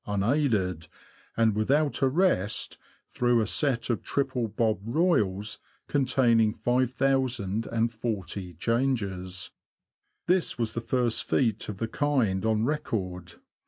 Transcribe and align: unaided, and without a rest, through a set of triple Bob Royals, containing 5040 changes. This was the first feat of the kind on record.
unaided, 0.07 0.87
and 1.37 1.53
without 1.55 2.01
a 2.01 2.07
rest, 2.07 2.79
through 3.11 3.39
a 3.39 3.45
set 3.45 3.87
of 3.87 4.01
triple 4.01 4.47
Bob 4.47 4.79
Royals, 4.83 5.59
containing 5.87 6.55
5040 6.55 8.53
changes. 8.55 9.51
This 10.25 10.57
was 10.57 10.73
the 10.73 10.81
first 10.81 11.23
feat 11.23 11.69
of 11.69 11.77
the 11.77 11.87
kind 11.87 12.43
on 12.43 12.65
record. 12.65 13.35